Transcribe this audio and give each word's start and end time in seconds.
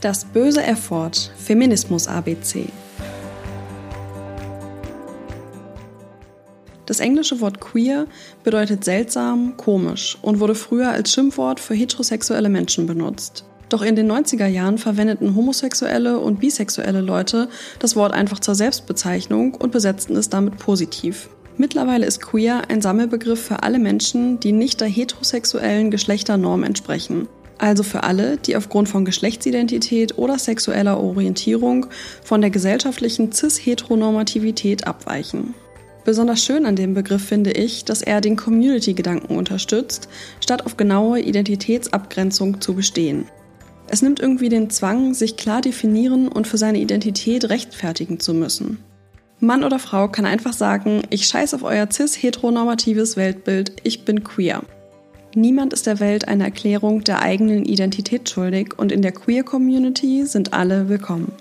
Das 0.00 0.24
böse 0.24 0.62
F-Wort, 0.62 1.30
Feminismus 1.36 2.08
ABC. 2.08 2.70
Das 6.86 7.00
englische 7.00 7.42
Wort 7.42 7.60
queer 7.60 8.06
bedeutet 8.42 8.82
seltsam, 8.82 9.58
komisch 9.58 10.16
und 10.22 10.40
wurde 10.40 10.54
früher 10.54 10.88
als 10.88 11.12
Schimpfwort 11.12 11.60
für 11.60 11.74
heterosexuelle 11.74 12.48
Menschen 12.48 12.86
benutzt. 12.86 13.44
Doch 13.68 13.82
in 13.82 13.94
den 13.94 14.10
90er 14.10 14.46
Jahren 14.46 14.78
verwendeten 14.78 15.36
homosexuelle 15.36 16.18
und 16.18 16.40
bisexuelle 16.40 17.02
Leute 17.02 17.50
das 17.78 17.94
Wort 17.94 18.14
einfach 18.14 18.38
zur 18.38 18.54
Selbstbezeichnung 18.54 19.54
und 19.54 19.70
besetzten 19.70 20.16
es 20.16 20.30
damit 20.30 20.56
positiv. 20.56 21.28
Mittlerweile 21.58 22.06
ist 22.06 22.22
queer 22.22 22.62
ein 22.70 22.80
Sammelbegriff 22.80 23.44
für 23.44 23.62
alle 23.64 23.78
Menschen, 23.78 24.40
die 24.40 24.52
nicht 24.52 24.80
der 24.80 24.88
heterosexuellen 24.88 25.90
Geschlechternorm 25.90 26.62
entsprechen. 26.62 27.28
Also 27.60 27.82
für 27.82 28.04
alle, 28.04 28.38
die 28.38 28.56
aufgrund 28.56 28.88
von 28.88 29.04
Geschlechtsidentität 29.04 30.16
oder 30.16 30.38
sexueller 30.38 30.98
Orientierung 30.98 31.86
von 32.24 32.40
der 32.40 32.48
gesellschaftlichen 32.48 33.32
cis-heteronormativität 33.32 34.86
abweichen. 34.86 35.52
Besonders 36.06 36.42
schön 36.42 36.64
an 36.64 36.74
dem 36.74 36.94
Begriff 36.94 37.22
finde 37.22 37.52
ich, 37.52 37.84
dass 37.84 38.00
er 38.00 38.22
den 38.22 38.36
Community-Gedanken 38.36 39.36
unterstützt, 39.36 40.08
statt 40.42 40.64
auf 40.64 40.78
genaue 40.78 41.20
Identitätsabgrenzung 41.20 42.62
zu 42.62 42.72
bestehen. 42.72 43.26
Es 43.88 44.00
nimmt 44.00 44.20
irgendwie 44.20 44.48
den 44.48 44.70
Zwang, 44.70 45.12
sich 45.12 45.36
klar 45.36 45.60
definieren 45.60 46.28
und 46.28 46.46
für 46.46 46.56
seine 46.56 46.78
Identität 46.78 47.50
rechtfertigen 47.50 48.20
zu 48.20 48.32
müssen. 48.32 48.78
Mann 49.38 49.64
oder 49.64 49.78
Frau 49.78 50.08
kann 50.08 50.24
einfach 50.24 50.54
sagen, 50.54 51.02
ich 51.10 51.26
scheiß 51.26 51.52
auf 51.52 51.62
euer 51.62 51.88
cis-heteronormatives 51.92 53.18
Weltbild, 53.18 53.82
ich 53.82 54.06
bin 54.06 54.24
queer. 54.24 54.62
Niemand 55.34 55.72
ist 55.72 55.86
der 55.86 56.00
Welt 56.00 56.26
eine 56.26 56.42
Erklärung 56.42 57.04
der 57.04 57.22
eigenen 57.22 57.64
Identität 57.64 58.28
schuldig 58.28 58.76
und 58.76 58.90
in 58.90 59.00
der 59.00 59.12
Queer 59.12 59.44
Community 59.44 60.26
sind 60.26 60.52
alle 60.52 60.88
willkommen. 60.88 61.32